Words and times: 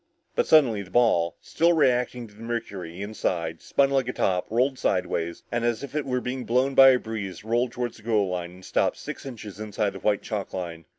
But 0.35 0.47
suddenly 0.47 0.81
the 0.81 0.89
ball, 0.89 1.35
still 1.41 1.73
reacting 1.73 2.25
to 2.25 2.33
the 2.33 2.41
mercury 2.41 3.03
inside, 3.03 3.61
spun 3.61 3.91
like 3.91 4.07
a 4.07 4.13
top, 4.13 4.47
rolled 4.49 4.79
sideways, 4.79 5.43
and 5.51 5.63
as 5.63 5.83
if 5.83 5.93
it 5.93 6.07
were 6.07 6.19
being 6.19 6.43
blown 6.43 6.73
by 6.73 6.89
a 6.89 6.97
breeze, 6.99 7.43
rolled 7.43 7.71
toward 7.71 7.93
the 7.93 8.01
goal 8.01 8.27
line 8.27 8.49
and 8.49 8.65
stopped 8.65 8.97
six 8.97 9.27
inches 9.27 9.59
inside 9.59 9.91
the 9.91 9.99
white 9.99 10.23
chalk 10.23 10.53
line. 10.55 10.85